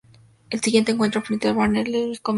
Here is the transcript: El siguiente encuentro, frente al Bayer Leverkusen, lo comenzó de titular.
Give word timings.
El 0.49 0.61
siguiente 0.61 0.91
encuentro, 0.91 1.21
frente 1.21 1.47
al 1.47 1.53
Bayer 1.53 1.69
Leverkusen, 1.87 1.93
lo 1.93 1.93
comenzó 1.93 2.09
de 2.09 2.13
titular. 2.15 2.29